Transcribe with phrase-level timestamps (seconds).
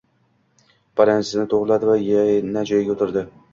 [1.01, 3.29] Paranjisini to`g`riladi va yana joyiga o`tirdi